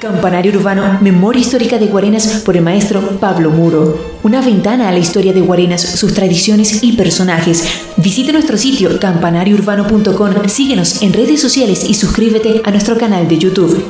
[0.00, 4.18] Campanario Urbano, Memoria Histórica de Guarenas por el maestro Pablo Muro.
[4.22, 7.64] Una ventana a la historia de Guarenas, sus tradiciones y personajes.
[7.96, 13.82] Visite nuestro sitio campanariourbano.com, síguenos en redes sociales y suscríbete a nuestro canal de YouTube.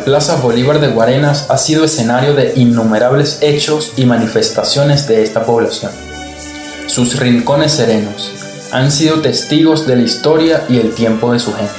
[0.00, 5.44] La Plaza Bolívar de Guarenas ha sido escenario de innumerables hechos y manifestaciones de esta
[5.44, 5.92] población.
[6.86, 8.32] Sus rincones serenos
[8.72, 11.74] han sido testigos de la historia y el tiempo de su gente.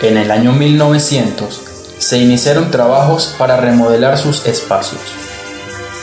[0.00, 1.60] En el año 1900
[1.98, 5.02] se iniciaron trabajos para remodelar sus espacios.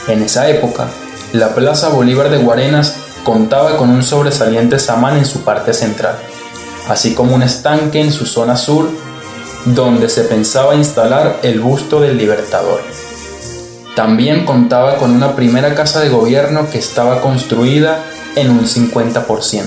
[0.06, 0.86] En esa época,
[1.32, 6.16] la Plaza Bolívar de Guarenas contaba con un sobresaliente samán en su parte central,
[6.88, 8.88] así como un estanque en su zona sur
[9.66, 12.80] donde se pensaba instalar el busto del Libertador.
[13.96, 18.04] También contaba con una primera casa de gobierno que estaba construida
[18.36, 19.64] en un 50%.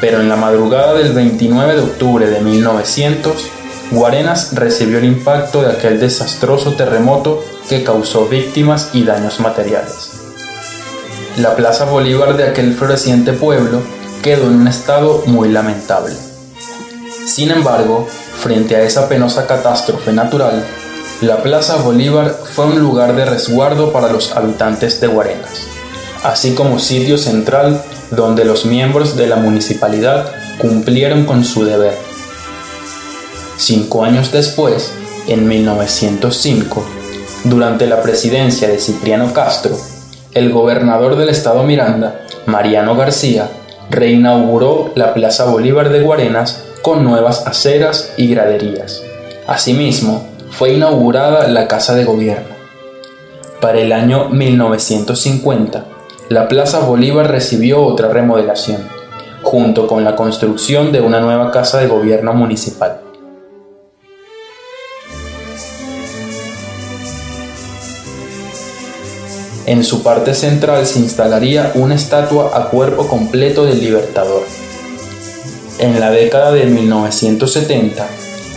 [0.00, 3.34] Pero en la madrugada del 29 de octubre de 1900,
[3.90, 10.10] Guarenas recibió el impacto de aquel desastroso terremoto que causó víctimas y daños materiales.
[11.38, 13.80] La Plaza Bolívar de aquel floreciente pueblo
[14.22, 16.14] quedó en un estado muy lamentable.
[17.26, 18.08] Sin embargo,
[18.40, 20.64] Frente a esa penosa catástrofe natural,
[21.20, 25.66] la Plaza Bolívar fue un lugar de resguardo para los habitantes de Guarenas,
[26.24, 31.92] así como sitio central donde los miembros de la municipalidad cumplieron con su deber.
[33.58, 34.90] Cinco años después,
[35.28, 36.82] en 1905,
[37.44, 39.76] durante la presidencia de Cipriano Castro,
[40.32, 43.50] el gobernador del estado Miranda, Mariano García,
[43.90, 49.02] reinauguró la Plaza Bolívar de Guarenas con nuevas aceras y graderías.
[49.46, 52.54] Asimismo, fue inaugurada la Casa de Gobierno.
[53.60, 55.84] Para el año 1950,
[56.28, 58.88] la Plaza Bolívar recibió otra remodelación,
[59.42, 63.00] junto con la construcción de una nueva Casa de Gobierno municipal.
[69.66, 74.42] En su parte central se instalaría una estatua a cuerpo completo del Libertador,
[75.80, 78.06] en la década de 1970,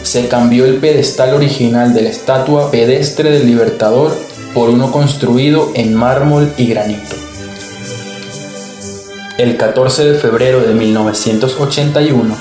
[0.04, 4.16] se cambió el pedestal original de la estatua pedestre del Libertador
[4.54, 7.16] por uno construido en mármol y granito.
[9.38, 12.36] El 14 de febrero de 1981,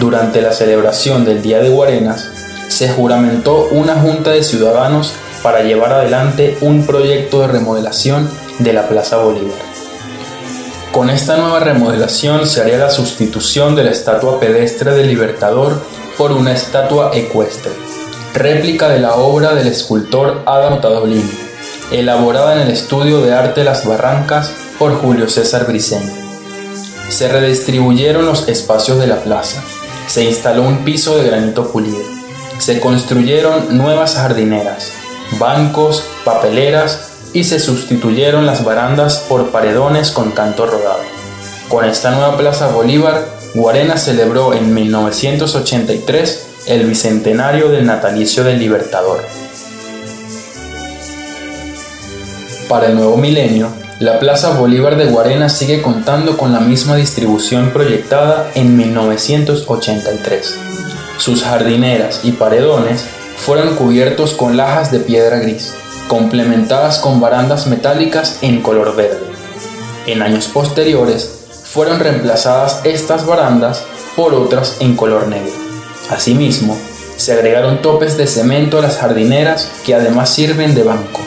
[0.00, 2.30] durante la celebración del Día de Guarenas,
[2.68, 5.12] se juramentó una junta de ciudadanos
[5.42, 8.28] para llevar adelante un proyecto de remodelación
[8.58, 9.71] de la Plaza Bolívar.
[10.92, 15.80] Con esta nueva remodelación se haría la sustitución de la estatua pedestre del Libertador
[16.18, 17.72] por una estatua ecuestre,
[18.34, 21.32] réplica de la obra del escultor Adam Tadolini,
[21.92, 26.12] elaborada en el estudio de arte Las Barrancas por Julio César Briceño.
[27.08, 29.62] Se redistribuyeron los espacios de la plaza,
[30.08, 32.04] se instaló un piso de granito pulido,
[32.58, 34.92] se construyeron nuevas jardineras,
[35.38, 41.02] bancos, papeleras y se sustituyeron las barandas por paredones con canto rodado.
[41.68, 49.20] Con esta nueva Plaza Bolívar, Guarena celebró en 1983 el bicentenario del natalicio del Libertador.
[52.68, 53.68] Para el nuevo milenio,
[53.98, 60.58] la Plaza Bolívar de Guarena sigue contando con la misma distribución proyectada en 1983.
[61.18, 63.04] Sus jardineras y paredones
[63.36, 65.74] fueron cubiertos con lajas de piedra gris,
[66.08, 69.32] complementadas con barandas metálicas en color verde.
[70.06, 73.84] En años posteriores fueron reemplazadas estas barandas
[74.16, 75.52] por otras en color negro.
[76.10, 76.76] Asimismo,
[77.16, 81.24] se agregaron topes de cemento a las jardineras que además sirven de bancos.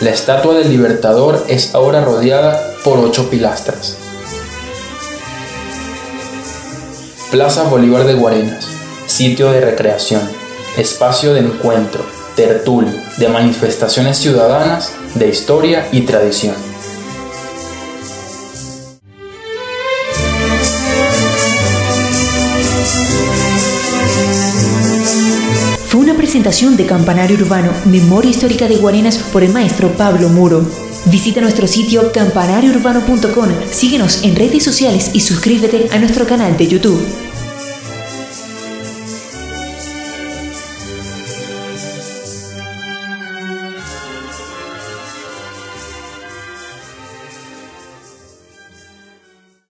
[0.00, 3.96] La estatua del Libertador es ahora rodeada por ocho pilastras.
[7.30, 8.66] Plaza Bolívar de Guarenas,
[9.06, 10.22] sitio de recreación,
[10.76, 16.54] espacio de encuentro, tertulia, de manifestaciones ciudadanas, de historia y tradición.
[25.88, 30.64] Fue una presentación de Campanario Urbano, Memoria Histórica de Guarenas por el maestro Pablo Muro.
[31.06, 37.27] Visita nuestro sitio campanariourbano.com, síguenos en redes sociales y suscríbete a nuestro canal de YouTube.